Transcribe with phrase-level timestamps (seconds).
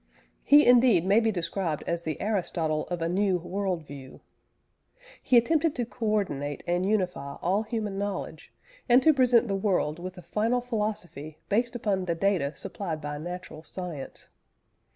[0.43, 4.21] He indeed may be described as the Aristotle of a new world view.
[5.21, 8.51] He attempted to co ordinate and unify all human knowledge,
[8.89, 13.19] and to present the world with a final philosophy based upon the data supplied by
[13.19, 14.29] natural science.